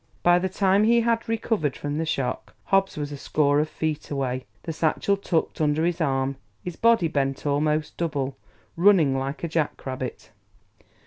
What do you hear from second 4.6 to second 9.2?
the satchel tucked under his arm, his body bent almost double, running